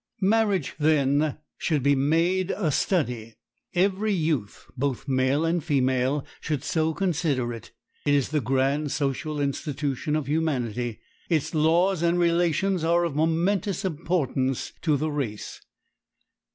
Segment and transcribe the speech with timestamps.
[0.23, 3.35] Marriage, then, should be made a study.
[3.75, 7.69] Every youth, both male and female, should so consider it.
[8.07, 11.01] It is the grand social institution of humanity.
[11.29, 15.61] Its laws and relations are of momentous importance to the race.